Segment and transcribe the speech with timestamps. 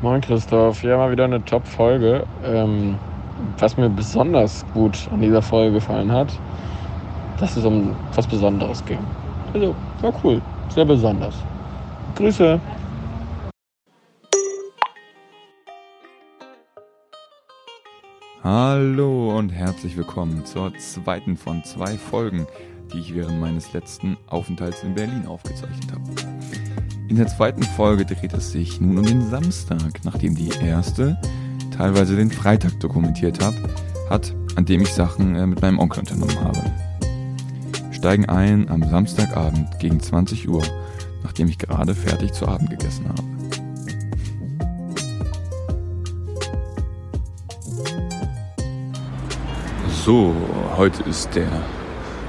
[0.00, 2.24] Moin Christoph, ja mal wieder eine Top-Folge.
[2.44, 2.96] Ähm,
[3.58, 6.28] was mir besonders gut an dieser Folge gefallen hat,
[7.40, 9.00] dass es um was Besonderes ging.
[9.52, 11.34] Also, war cool, sehr besonders.
[12.14, 12.60] Grüße.
[18.44, 22.46] Hallo und herzlich willkommen zur zweiten von zwei Folgen,
[22.92, 26.67] die ich während meines letzten Aufenthalts in Berlin aufgezeichnet habe.
[27.08, 31.16] In der zweiten Folge dreht es sich nun um den Samstag, nachdem die erste
[31.74, 33.54] teilweise den Freitag dokumentiert hab,
[34.10, 36.60] hat, an dem ich Sachen äh, mit meinem Onkel unternommen habe.
[37.92, 40.62] Steigen ein am Samstagabend gegen 20 Uhr,
[41.22, 43.22] nachdem ich gerade fertig zu Abend gegessen habe.
[50.04, 50.34] So,
[50.76, 51.48] heute ist der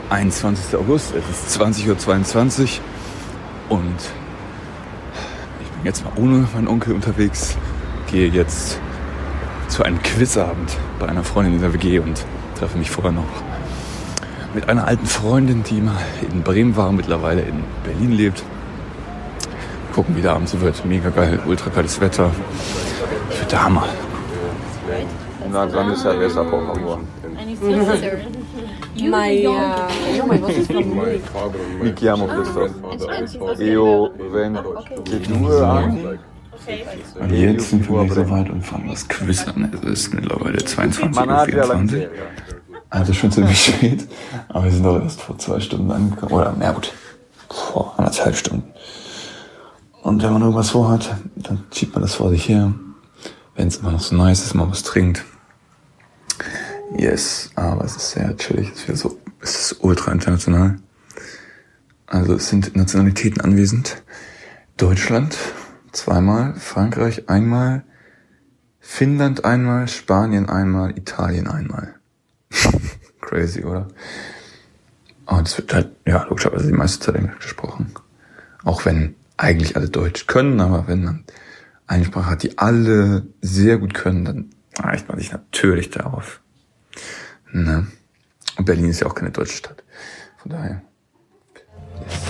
[0.10, 0.78] 21.
[0.78, 2.80] August, es ist 20.22
[3.70, 3.98] Uhr und
[5.84, 7.58] jetzt mal ohne meinen Onkel unterwegs,
[8.12, 8.80] gehe jetzt
[9.68, 12.26] zu einem Quizabend bei einer Freundin in der WG und
[12.58, 13.24] treffe mich vorher noch
[14.54, 18.44] mit einer alten Freundin, die mal in Bremen war, mittlerweile in Berlin lebt.
[19.94, 20.84] Gucken, wie der Abend so wird.
[20.86, 22.32] Mega geil, ultra geiles Wetter.
[23.38, 23.86] Wird der Hammer.
[25.52, 27.00] Na, dann ist ja besser, por favor.
[29.02, 29.06] Uh,
[30.16, 30.68] io mai voce
[31.82, 33.60] Mi chiamo Christoph.
[33.60, 36.20] Io vengo che due anni.
[37.20, 39.72] Und jetzt sind wir so weit und fangen das Quiz an.
[39.74, 42.10] Es ist mittlerweile 22.24 Uhr.
[42.90, 44.08] Also schon ziemlich spät.
[44.50, 46.34] Aber wir sind doch erst vor zwei Stunden angekommen.
[46.34, 46.92] Oder, na gut,
[47.48, 48.74] vor anderthalb Stunden.
[50.04, 52.74] Und wenn man irgendwas vorhat, dann schiebt man das vor sich her.
[53.56, 55.24] Wenn es immer noch so nice ist, man was trinkt.
[56.98, 58.72] Yes, aber es ist sehr chillig.
[58.74, 60.80] Es ist, so, es ist ultra international.
[62.08, 64.02] Also es sind Nationalitäten anwesend.
[64.78, 65.38] Deutschland
[65.92, 67.84] zweimal, Frankreich einmal,
[68.80, 71.96] Finnland einmal, Spanien einmal, Italien einmal.
[73.22, 73.88] Crazy, oder?
[75.26, 77.92] Und es wird halt, ja, logischerweise die meiste Zeit Englisch gesprochen.
[78.64, 81.24] Auch wenn eigentlich alle Deutsch können, aber wenn man
[81.86, 84.50] eine Sprache hat, die alle sehr gut können, dann
[84.80, 86.42] reicht man sich natürlich darauf.
[87.52, 87.88] Ne?
[88.58, 89.84] Und Berlin ist ja auch keine deutsche Stadt.
[90.38, 90.82] Von daher.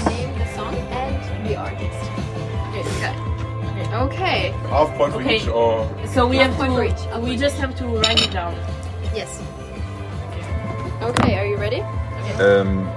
[0.05, 2.09] Name the song and the artist.
[3.91, 4.53] Okay.
[4.69, 5.37] Half point for Okay.
[5.37, 6.75] each or So we have point to.
[6.75, 7.05] for each.
[7.11, 8.53] One We just have to write it down.
[9.15, 9.41] Yes.
[11.01, 11.81] Okay, are you ready?
[12.39, 12.87] um,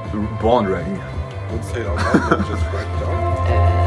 [0.41, 0.91] born ready.
[1.49, 3.16] Don't say it out loud, just write it down.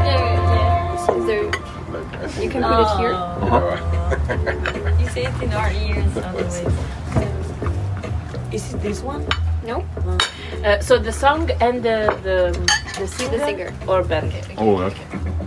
[0.06, 0.96] Yeah.
[1.06, 1.50] So, So
[1.92, 3.14] like, you can put it here.
[3.14, 3.76] uh,
[4.98, 6.64] You say it in our ears otherwise.
[8.52, 9.26] Is it this one?
[9.66, 9.84] No?
[10.64, 12.36] Uh, so the song and the the
[13.00, 13.70] the singer, singer.
[13.88, 14.32] or band.
[14.56, 14.96] Oh, that's,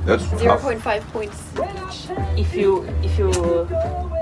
[0.06, 0.62] that's Zero tough.
[0.62, 2.12] point five points each.
[2.38, 3.30] If you if you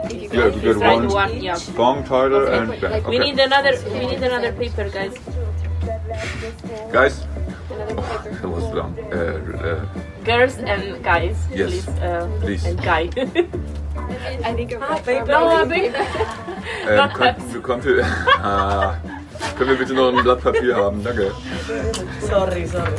[0.08, 1.56] If you You have to get one one, yeah.
[1.58, 2.94] song title Okay, and band.
[2.94, 5.14] like- We need another we need another paper, guys.
[6.94, 7.26] Guys,
[7.72, 8.30] Another paper.
[8.42, 8.92] that was long.
[9.12, 9.86] Uh, uh,
[10.24, 11.70] Girls and guys, Yes.
[11.70, 11.88] please.
[12.00, 12.64] Uh, Please.
[12.66, 13.10] And guy.
[14.44, 15.26] I think of Ah, paper.
[15.26, 15.94] no, a big.
[16.88, 18.06] ähm, könnten, könnten, wir,
[18.44, 18.96] ah,
[19.58, 21.04] können wir bitte noch ein Blatt Papier haben?
[21.04, 21.32] Danke.
[22.22, 22.94] Sorry, sorry.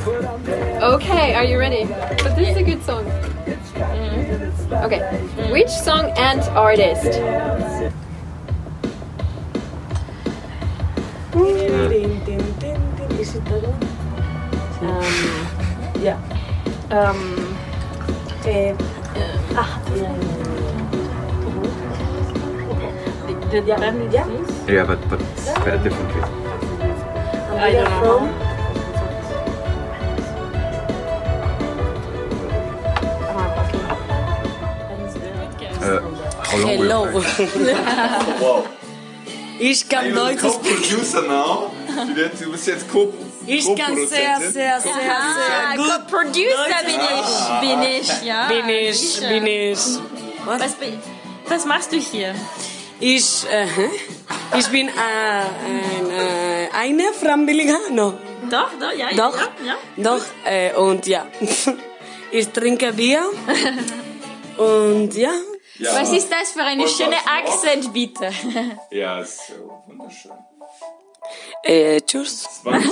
[0.82, 1.86] Okay, are you ready?
[2.22, 3.04] But this is a good song.
[4.84, 5.00] Okay.
[5.50, 7.20] Which song and artist?
[13.18, 13.82] Is it that one?
[14.88, 16.18] Um, Yeah.
[16.90, 17.56] um,
[18.46, 18.72] Eh,
[19.56, 20.14] ah, yeah,
[23.52, 23.80] yeah, the, the Yeah.
[23.80, 24.12] band
[24.68, 24.84] Yeah.
[24.84, 26.20] but, but spell differently.
[26.20, 26.28] yeah.
[27.50, 28.00] And I don't know.
[28.00, 28.22] from?
[35.80, 35.86] Ah.
[35.86, 36.00] Uh,
[36.44, 37.00] how long Hello.
[38.40, 38.66] Wow.
[39.60, 40.62] Ich kann Deutsch sprechen.
[40.62, 41.70] Co-Producer now.
[42.38, 43.12] Du, bist jetzt Co
[43.44, 46.06] Ich kann sehr, sehr, sehr, sehr gut.
[46.06, 48.46] Producer bin ich, bin ich, ja.
[48.46, 49.78] Bin ich, bin ich.
[50.44, 50.76] Was,
[51.48, 52.34] was machst du hier?
[53.00, 53.66] Ich, äh,
[54.58, 58.14] ich bin äh, ein, äh, eine from Billigano.
[58.50, 59.76] Doch, doch, ja, Doch, ja, ja.
[59.96, 61.26] doch, äh, und ja.
[62.30, 63.22] Ich trinke Bier.
[64.58, 65.30] Und ja,
[65.94, 68.30] Was ist das für eine schöne Akzent, bitte?
[68.90, 70.32] Ja, ist so wunderschön.
[71.62, 72.44] äh, tschüss.
[72.60, 72.86] Spanisch?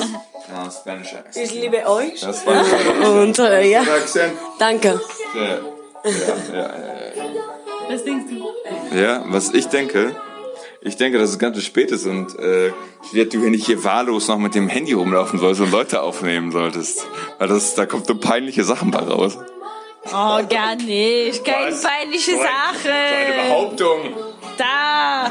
[0.49, 1.45] Ja, Spanish accent.
[1.45, 2.23] Ich liebe euch.
[2.23, 3.05] Ja, Spanish accent.
[3.05, 3.83] Und äh, ja,
[4.59, 5.01] danke.
[5.35, 5.53] Ja, ja,
[6.53, 7.25] ja, ja.
[7.89, 8.46] Was denkst du?
[8.97, 10.17] Ja, was ich denke,
[10.81, 12.73] ich denke, dass es ganz spät ist und äh,
[13.13, 17.07] du hier nicht hier wahllos noch mit dem Handy rumlaufen sollst und Leute aufnehmen solltest.
[17.39, 19.37] Weil das, da kommt so peinliche Sachen bei raus.
[20.07, 21.45] Oh, gar nicht.
[21.45, 21.83] Keine Was?
[21.83, 22.85] peinliche So ein- Sache.
[22.85, 22.89] So
[23.35, 24.15] eine Behauptung.
[24.57, 25.31] Da.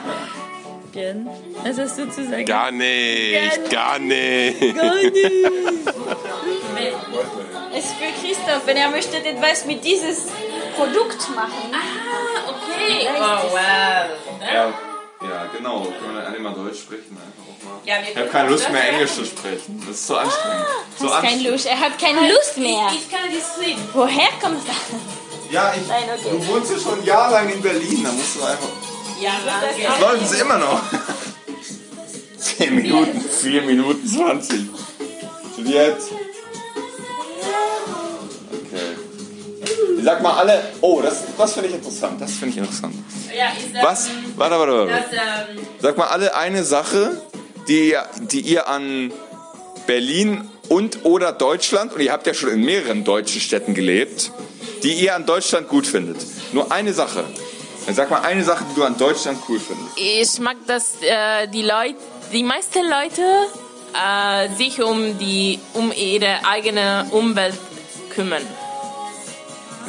[1.64, 2.46] Was hast du zu sagen?
[2.46, 4.62] Gar nicht, gar nicht.
[4.62, 4.72] Es
[7.84, 10.28] ist für Christoph, wenn er möchte etwas mit dieses
[10.76, 11.72] Produkt machen.
[11.74, 13.08] Ah, okay.
[13.18, 13.60] Oh, wow.
[14.42, 14.74] Ja,
[15.28, 15.82] ja genau.
[15.82, 17.18] Können wir dann alle mal Deutsch sprechen?
[17.18, 17.80] Einfach auch mal.
[17.86, 18.90] Ja, wir Ich habe keine Lust mehr.
[18.90, 19.84] Englisch zu sprechen.
[19.88, 20.66] Das ist so anstrengend.
[21.00, 21.52] So Hast keine anstrengend.
[21.52, 21.66] Lust.
[21.68, 22.88] Er hat keine Lust mehr.
[22.94, 23.90] Ich kann das reden.
[23.94, 24.76] Woher kommt das?
[25.52, 26.30] Ja, ich, Nein, okay.
[26.32, 28.04] du wohnst ja schon jahrelang in Berlin.
[28.04, 28.70] Da musst du einfach.
[29.20, 29.34] Ja.
[29.46, 30.82] Das läuft sie immer noch.
[32.58, 34.70] 10 Minuten, 4 Minuten 20.
[35.58, 36.02] Juliette.
[40.06, 40.62] Sag mal alle.
[40.82, 42.22] Oh, das, das finde ich interessant.
[42.22, 42.94] Das finde ich interessant.
[43.36, 44.10] Ja, das, Was?
[44.36, 44.92] Warte, warte, warte.
[44.92, 45.12] Das,
[45.58, 47.22] ähm, Sag mal alle eine Sache,
[47.68, 49.12] die, ihr- die ihr an
[49.88, 54.32] Berlin und oder Deutschland, und ihr habt ja schon in mehreren deutschen Städten gelebt,
[54.84, 56.18] die ihr an Deutschland gut findet.
[56.54, 57.24] Nur eine Sache.
[57.86, 59.98] Dann sag mal eine Sache, die du an Deutschland cool findest.
[59.98, 61.96] ich mag, dass äh, die Leute,
[62.34, 63.22] die meisten Leute
[63.94, 67.54] äh, sich um die um ihre eigene Umwelt
[68.10, 68.42] kümmern.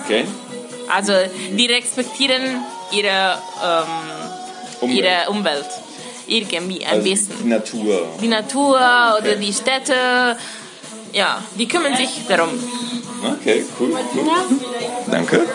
[0.04, 0.24] Okay?
[0.88, 1.12] Also
[1.50, 3.84] die respektieren ihre ähm,
[4.80, 4.98] Umwelt.
[4.98, 5.66] ihre Umwelt
[6.28, 7.36] irgendwie ein Also bisschen.
[7.42, 8.08] die Natur.
[8.20, 8.76] Die Natur
[9.18, 10.36] oder die Städte,
[11.12, 12.50] ja, die kümmern sich darum.
[13.40, 13.90] Okay, cool.
[14.14, 14.30] cool.
[15.10, 15.46] Danke.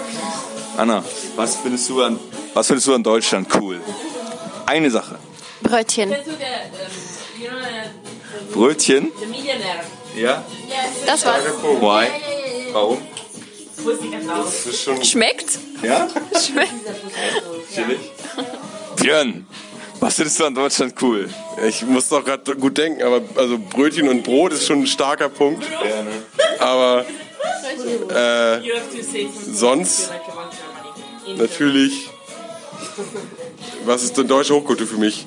[0.77, 1.03] Anna,
[1.35, 2.19] was findest du an,
[2.53, 3.79] was findest du an Deutschland cool?
[4.65, 5.17] Eine Sache.
[5.61, 6.13] Brötchen.
[8.53, 9.11] Brötchen?
[10.15, 10.43] Ja?
[11.05, 11.43] Das war's.
[11.79, 12.07] Why?
[12.73, 12.97] Warum?
[14.27, 15.59] Das ist schon Schmeckt?
[15.81, 16.07] Ja?
[16.39, 16.73] Schmeckt.
[17.73, 17.99] Chillig.
[18.95, 19.45] Björn,
[19.99, 21.29] was findest du an Deutschland cool?
[21.67, 25.29] Ich muss doch gerade gut denken, aber also Brötchen und Brot ist schon ein starker
[25.29, 25.63] Punkt.
[25.63, 26.11] Ja, ne?
[26.59, 27.05] Aber
[28.09, 28.61] äh,
[29.51, 30.11] sonst
[31.37, 32.09] natürlich.
[33.85, 35.25] Was ist denn deutsche Hochkultur für mich?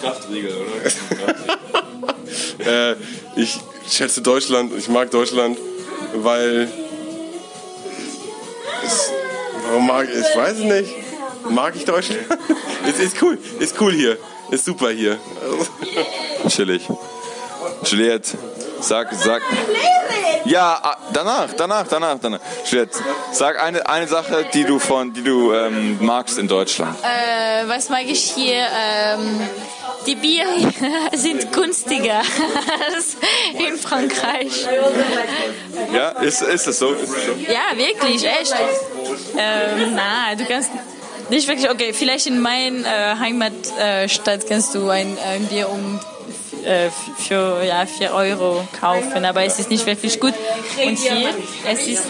[0.00, 1.34] Kraftriegel, oder?
[2.64, 2.94] Äh,
[3.36, 3.58] ich
[3.90, 5.58] schätze Deutschland, ich mag Deutschland,
[6.14, 6.68] weil.
[9.72, 10.36] Warum mag ich?
[10.36, 10.94] Weiß es nicht.
[11.48, 12.20] Mag ich Deutschland?
[12.86, 14.18] es ist cool, ist cool hier.
[14.50, 15.16] Ist super hier.
[16.48, 16.86] Chillig.
[17.84, 18.36] Juliette,
[18.82, 19.40] sag, sag.
[20.44, 22.40] Ja, ah, danach, danach, danach, danach.
[22.70, 22.98] Juliette,
[23.32, 26.94] sag eine, eine Sache, die du von, die du ähm, magst in Deutschland.
[27.02, 28.66] Äh, was mag ich hier?
[28.76, 29.40] Ähm,
[30.06, 30.44] die Bier
[31.14, 33.16] sind günstiger als
[33.54, 34.66] in Frankreich.
[35.94, 36.92] Ja, ist, ist es so?
[36.92, 37.32] Ist so?
[37.48, 38.54] Ja, wirklich, echt.
[39.36, 40.70] Ähm, na, du kannst
[41.30, 46.00] nicht wirklich, okay, vielleicht in meiner äh, Heimatstadt kannst du ein, ein Bier um
[46.64, 50.34] äh, für ja, 4 Euro kaufen, aber es ist nicht wirklich gut.
[50.84, 51.30] Und hier,
[51.68, 52.04] es ist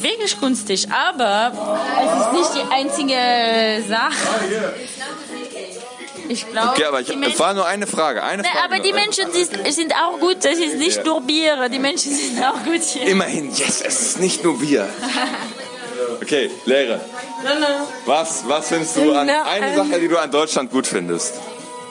[0.00, 1.52] wirklich günstig, aber
[2.00, 4.74] es ist nicht die einzige Sache.
[6.32, 8.22] Ich glaube, Okay, aber ich, die es Menschen, war nur eine Frage.
[8.22, 9.00] Eine Na, Frage aber die nur.
[9.00, 11.04] Menschen sind, sind auch gut, das ist nicht Ja.
[11.04, 13.06] nur Bier, die Menschen sind auch gut hier.
[13.06, 14.88] Immerhin, yes, es ist nicht nur Bier.
[16.22, 17.00] Okay, Lehre.
[18.06, 21.34] Was, was findest du an eine ähm, Sache, die du an Deutschland gut findest?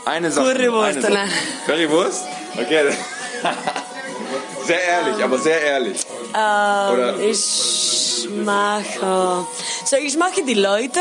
[0.06, 0.54] Eine Sache.
[0.54, 1.30] Currywurst, eine Sache.
[1.66, 2.24] Currywurst?
[2.58, 2.92] Okay.
[4.66, 5.98] Sehr ehrlich, aber sehr ehrlich.
[6.34, 9.44] Oder Ähm, ich äh,
[9.86, 11.00] so ich mag die Leute,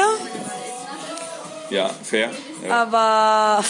[1.70, 2.30] ja, fair.
[2.66, 2.82] Ja.
[2.82, 3.64] aber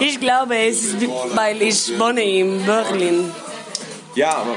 [0.00, 3.32] ich glaube, es ist, weil ich wohne in Berlin.
[4.14, 4.54] ja, aber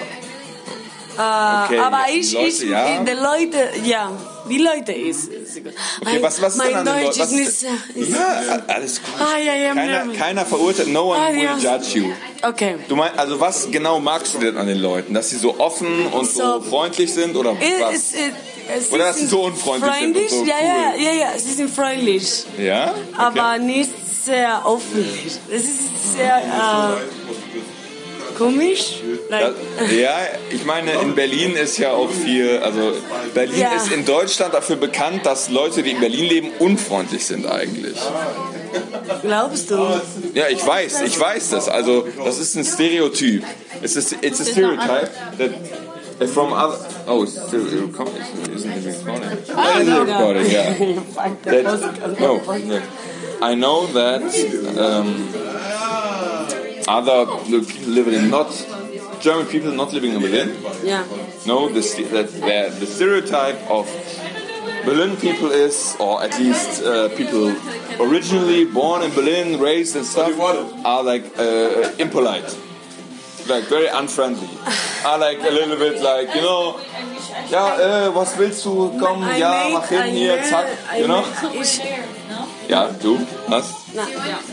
[1.18, 3.04] Äh, Okay, aber ich, Leute, ich, ja.
[3.04, 4.12] die Leute, ja,
[4.50, 5.30] die Leute ist.
[5.58, 7.20] Ist okay, was, was ist mein denn an den Deutsch Leuten?
[7.20, 7.48] ist was nicht.
[8.10, 9.14] Ist, Ja, alles gut.
[9.20, 11.58] ah, ja, ja, Keiner, keiner verurteilt, no one Ah, will ja.
[11.58, 12.12] judge you.
[12.44, 12.76] Okay.
[12.88, 15.14] Du meinst, also was genau magst du denn an den Leuten?
[15.14, 17.94] Dass sie so offen und so, So- freundlich sind oder was?
[17.94, 18.14] Es,
[18.78, 21.02] es Oder dass sie so unfreundlich sind so ja, ja, cool.
[21.04, 22.94] ja, ja, sie sind freundlich, Ja?
[23.18, 23.92] aber nicht
[24.24, 25.34] sehr öffentlich.
[25.52, 27.21] Es ist sehr äh,
[28.44, 29.02] komisch.
[29.30, 29.54] Like,
[29.98, 30.18] ja,
[30.50, 32.94] ich meine, in Berlin ist ja auch viel, also
[33.34, 33.76] Berlin Ja.
[33.76, 37.98] ist in Deutschland dafür bekannt, dass Leute, die in Berlin leben, unfreundlich sind eigentlich.
[39.22, 39.78] glaubst du?
[40.34, 41.68] Ja, ich weiß, ich weiß das.
[41.70, 43.44] Also, das ist ein Stereotyp.
[43.82, 46.78] It's a, it's a stereotype that from other.
[47.08, 48.22] Oh, it's still recording.
[48.54, 49.30] Isn't it recording?
[49.56, 50.74] Oh, it is recording, yeah.
[51.46, 52.42] That, no.
[53.42, 54.22] I know that
[54.78, 55.30] um,
[56.88, 57.26] other
[57.64, 58.50] people living in not
[59.20, 60.50] German people not living in Berlin
[60.84, 61.04] Ja.
[61.46, 63.88] know the, that the, the stereotype of
[64.86, 67.54] Berlin people is, or at least uh, people
[68.00, 70.34] originally born in Berlin, raised and stuff,
[70.84, 72.58] are like uh, impolite.
[73.48, 74.50] like very unfriendly.
[75.06, 76.80] are like a little bit like you know.
[77.50, 78.92] Ja, äh, was willst du?
[79.00, 81.24] Komm, ja, mach hin hier, zack, you know.
[82.72, 83.66] Ich- du, was?
[83.94, 84.04] No,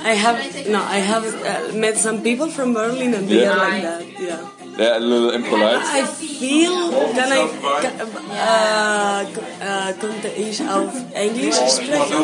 [0.05, 0.39] I have
[0.75, 0.81] no.
[0.97, 3.53] I have uh, met some people from Berlin, and they Yeah.
[3.55, 4.03] are like that.
[4.19, 4.41] Yeah.
[4.77, 5.83] They're a little impolite.
[5.83, 6.91] I feel.
[7.17, 7.41] Can I?
[7.83, 7.95] Can,
[8.31, 9.25] uh,
[9.63, 12.23] uh, auf Englisch sprechen?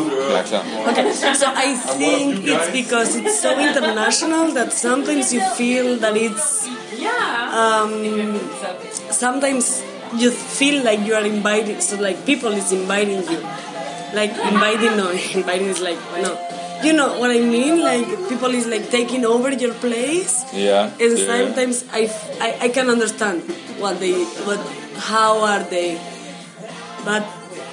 [0.51, 0.61] Ja.
[0.91, 6.67] Okay, so I think it's because it's so international that sometimes you feel that it's.
[6.99, 7.93] Yeah um,
[9.11, 9.83] sometimes
[10.17, 13.41] you feel like you are invited, so like people is inviting you.
[14.15, 16.33] Like inviting, no, inviting is like, no.
[16.83, 17.81] You know what I mean?
[17.83, 20.45] Like people is like taking over your place.
[20.53, 20.93] Yeah.
[21.01, 21.27] And yeah.
[21.27, 23.43] sometimes I can understand
[23.81, 24.13] what they,
[24.45, 24.61] what,
[24.99, 25.97] how are they.
[27.05, 27.23] But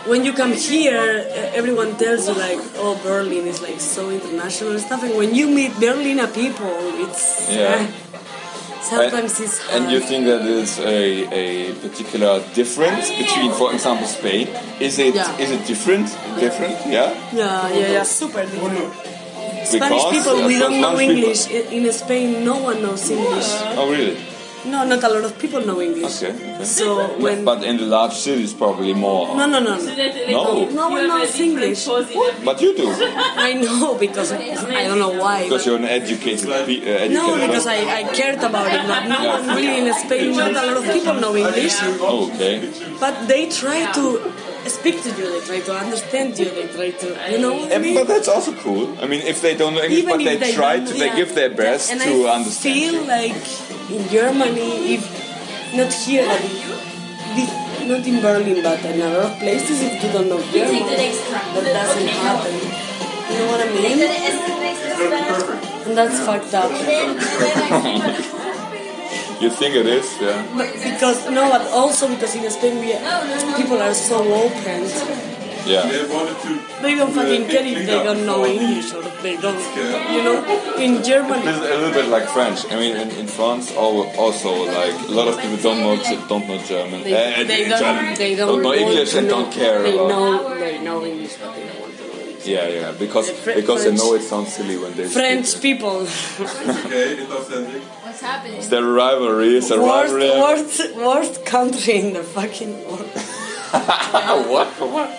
[0.07, 4.81] when you come here, everyone tells you like, oh, Berlin is like so international and
[4.81, 5.03] stuff.
[5.03, 6.71] And when you meet Berliner people,
[7.03, 7.85] it's Yeah.
[7.85, 8.19] uh,
[8.81, 9.83] sometimes it's hard.
[9.83, 14.47] And you think that there's a, a particular difference between, for example, Spain?
[14.79, 15.37] Is it Yeah.
[15.37, 16.07] is it different?
[16.39, 16.75] Different?
[16.87, 17.13] Yeah.
[17.33, 18.93] yeah, yeah, yeah, super different.
[19.65, 21.47] Spanish Because, people, we don't know people- English.
[21.49, 23.49] In in Spain, no one knows English.
[23.77, 24.17] Oh, really?
[24.65, 26.21] No, not a lot of people know English.
[26.21, 26.33] Okay.
[26.33, 26.63] okay.
[26.63, 29.35] So when But in the large cities, probably more.
[29.35, 30.69] no, no, no, no, No.
[30.69, 31.85] no one knows English.
[32.45, 32.87] But you do.
[33.47, 35.43] I know because I don't know why.
[35.45, 37.65] Because you're an educated, pe- uh, educated No, because.
[37.67, 40.85] I, I cared about it, but no one really in Spain, not a lot of
[40.93, 42.69] people know English, Oh, okay.
[42.99, 44.03] but they try to
[44.69, 47.77] speak to you, they try to understand you, they try to, you know what I
[47.79, 47.95] mean?
[47.95, 48.97] but that's also cool.
[49.01, 51.05] I mean, if they don't know English, but Even if they, try don't- to, they
[51.07, 51.15] yeah.
[51.15, 52.73] give their best and to I understand.
[52.75, 53.01] feel you.
[53.07, 53.41] like
[53.89, 55.03] in Germany, if
[55.75, 56.45] not here, like,
[57.87, 61.63] not in Berlin, but in a lot of places, if you don't know German, that
[61.73, 62.53] doesn't happen.
[63.31, 63.99] You know what I mean?
[65.87, 66.69] And that's fucked up.
[69.41, 70.05] You think it is?
[70.21, 70.37] Yeah.
[70.55, 72.93] But because no, but also because in Spain we
[73.57, 74.81] people are so open.
[75.65, 75.85] Yeah.
[75.85, 79.37] They wanted to they don't fucking care if they don't know English or if they
[79.37, 79.57] don't.
[80.13, 80.37] You know,
[80.77, 81.41] in Germany.
[81.45, 82.65] It's a little bit like French.
[82.71, 85.95] I mean, in, in France, also like a lot of people don't know
[86.29, 87.01] don't know German.
[87.03, 88.17] They, Uh, they don't.
[88.17, 90.09] They don't, know English and know- don't care They about.
[90.09, 90.29] know.
[90.59, 92.45] They know English, but they don't want to know English.
[92.45, 92.91] Yeah, yeah.
[92.97, 95.77] Because The Fr- because they know it sounds silly when they French speak.
[95.77, 96.05] people.
[98.11, 98.57] What's happening?
[98.57, 99.57] Is there a rivalry?
[99.57, 100.41] There a worst, rivalry?
[100.41, 103.07] worst, worst country in the fucking world.
[104.51, 104.67] what?
[104.67, 105.09] What?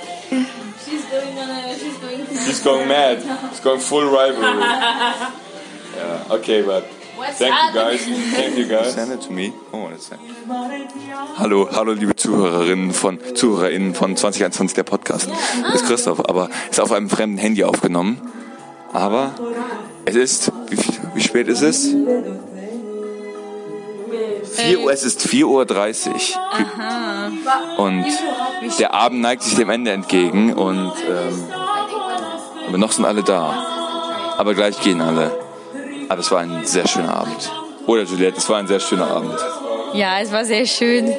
[0.85, 1.79] She's going on a.
[1.79, 2.27] She's going.
[2.27, 3.23] She's going mad.
[3.49, 4.63] She's going full rivalry.
[5.97, 6.37] Yeah.
[6.37, 6.85] Okay, but
[7.17, 8.01] What's thank you guys.
[8.35, 8.95] Thank you guys.
[8.95, 9.53] Send it to me.
[9.71, 10.19] Oh, one sec.
[11.37, 15.29] Hallo, hallo liebe Zuhörerinnen von Zuhörerinnen von 2021 der Podcast.
[15.31, 18.23] Das ist Christoph, aber ist auf einem fremden Handy aufgenommen.
[18.95, 19.35] Aber
[20.07, 20.79] es ist wie,
[21.15, 21.95] wie spät ist es?
[24.53, 25.63] 4 Uhr, es ist 4.30 Uhr.
[27.79, 28.07] Und
[28.79, 31.45] der Abend neigt sich dem Ende entgegen und ähm,
[32.69, 33.67] aber noch sind alle da.
[34.39, 35.31] Aber gleich gehen alle.
[36.09, 37.51] Aber es war ein sehr schöner Abend.
[37.87, 39.39] Oder Juliette, es war ein sehr schöner Abend.
[39.95, 41.13] Ja, es war sehr schön.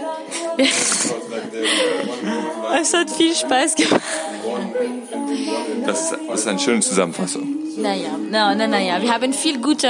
[2.81, 4.01] es hat viel Spaß gemacht.
[5.85, 7.52] Das, das ist eine schöne Zusammenfassung.
[7.77, 9.87] Naja, na, na, naja, wir haben viel gute,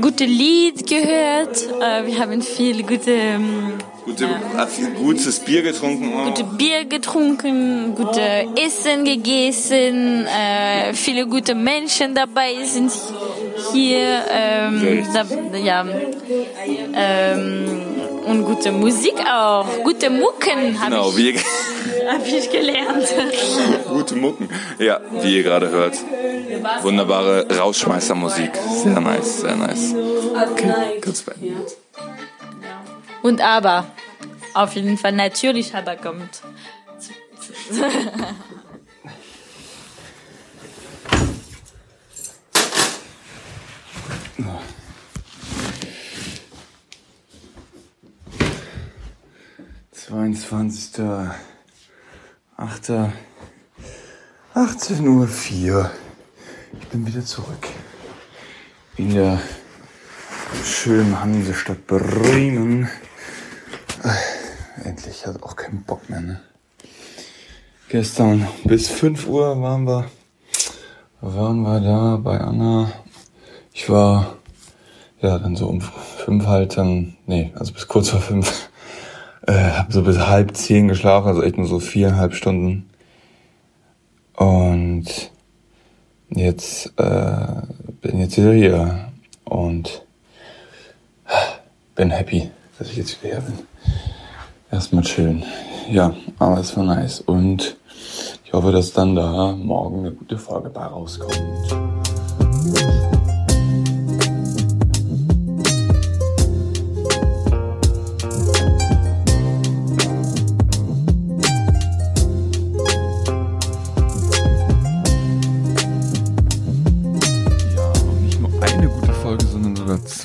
[0.00, 1.56] gute Lied gehört.
[1.80, 3.74] Äh, wir haben viel gute, ähm,
[4.04, 6.12] Gute, hat viel gutes Bier getrunken.
[6.14, 6.26] auch.
[6.26, 10.26] gute Bier getrunken, gute Essen gegessen.
[10.26, 12.92] Äh, viele gute Menschen dabei sind
[13.72, 14.24] hier.
[14.30, 15.24] Ähm, da,
[15.58, 15.84] ja,
[16.94, 17.66] ähm,
[18.26, 19.66] und gute Musik auch.
[19.84, 21.36] Gute Mucken habe Genau, ich,
[22.08, 23.06] hab ich gelernt.
[23.88, 24.48] gute Mucken.
[24.78, 25.94] Ja, wie ihr gerade hört.
[26.82, 28.50] Wunderbare Rausschmeißermusik.
[28.82, 29.94] Sehr nice, sehr nice.
[30.52, 31.66] Okay, kurz beenden.
[33.22, 33.86] Und aber,
[34.54, 36.42] auf jeden Fall natürlich aber kommt.
[49.92, 51.34] Zweiundzwanzigster,
[52.56, 53.12] achter,
[54.54, 55.90] 18 Uhr vier.
[56.90, 57.68] Bin wieder zurück.
[58.96, 59.40] In der
[60.64, 62.88] schönen Hansestadt Bremen.
[64.02, 66.40] Äh, Endlich, hat auch keinen Bock mehr, ne?
[67.90, 70.10] Gestern bis 5 Uhr waren wir,
[71.20, 72.90] waren wir da bei Anna.
[73.72, 74.38] Ich war,
[75.20, 78.68] ja, dann so um fünf halt dann, nee, also bis kurz vor fünf,
[79.46, 82.90] äh, hab so bis halb zehn geschlafen, also echt nur so viereinhalb Stunden.
[84.34, 85.30] Und
[86.30, 87.62] jetzt, äh,
[88.00, 89.06] bin jetzt wieder hier.
[89.44, 90.02] Und
[91.94, 93.58] bin happy, dass ich jetzt wieder hier bin.
[94.70, 95.44] Erstmal chillen.
[95.90, 97.20] Ja, aber es war nice.
[97.20, 97.76] Und
[98.44, 101.36] ich hoffe, dass dann da morgen eine gute Folge bei rauskommt.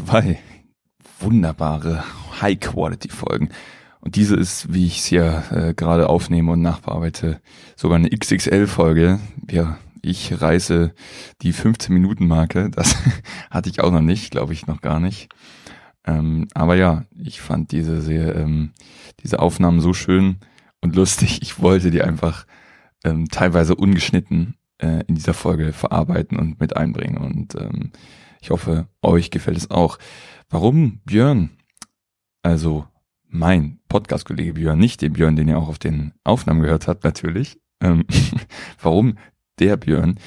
[0.05, 0.37] Zwei
[1.19, 2.03] wunderbare
[2.39, 3.49] High-Quality-Folgen.
[4.01, 7.41] Und diese ist, wie ich es hier äh, gerade aufnehme und nachbearbeite,
[7.75, 9.19] sogar eine XXL-Folge.
[9.49, 10.93] Ja, ich reiße
[11.41, 12.69] die 15-Minuten-Marke.
[12.69, 12.95] Das
[13.49, 15.29] hatte ich auch noch nicht, glaube ich noch gar nicht.
[16.05, 18.73] Ähm, aber ja, ich fand diese sehr, ähm,
[19.23, 20.37] diese Aufnahmen so schön
[20.81, 21.41] und lustig.
[21.41, 22.45] Ich wollte die einfach
[23.03, 27.17] ähm, teilweise ungeschnitten äh, in dieser Folge verarbeiten und mit einbringen.
[27.17, 27.91] Und ähm,
[28.45, 29.97] ich hoffe, euch gefällt es auch.
[30.49, 31.49] Warum Björn?
[32.43, 32.85] Also
[33.27, 37.59] mein Podcast-Kollege Björn, nicht den Björn, den ihr auch auf den Aufnahmen gehört habt, natürlich.
[37.81, 38.05] Ähm,
[38.79, 39.17] warum
[39.57, 40.19] der Björn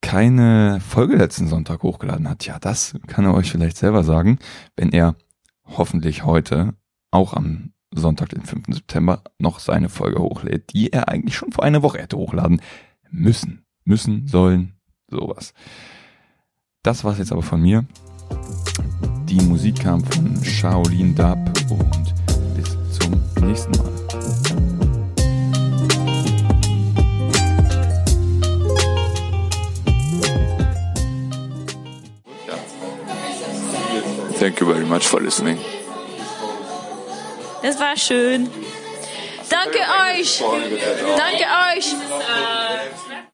[0.00, 2.44] keine Folge letzten Sonntag hochgeladen hat?
[2.44, 4.40] Ja, das kann er euch vielleicht selber sagen,
[4.74, 5.14] wenn er
[5.64, 6.74] hoffentlich heute
[7.12, 8.64] auch am Sonntag, den 5.
[8.70, 12.60] September, noch seine Folge hochlädt, die er eigentlich schon vor einer Woche hätte hochladen
[13.12, 13.64] müssen.
[13.84, 14.74] Müssen, sollen,
[15.08, 15.54] sowas.
[16.84, 17.82] Das war's jetzt aber von mir.
[19.24, 21.38] Die Musik kam von Shaolin Dub
[21.70, 22.14] und
[22.54, 23.90] bis zum nächsten Mal.
[34.38, 35.58] Thank you very much for listening.
[37.62, 38.50] Das war schön.
[39.48, 39.78] Danke
[40.18, 40.44] euch.
[41.16, 41.44] Danke
[41.78, 41.94] euch.